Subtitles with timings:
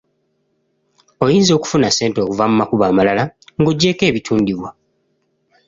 [1.23, 3.23] Oyinza okufuna ssente okuva mu makubo amalala
[3.59, 4.69] ng’oggyeeko ebitundibwa.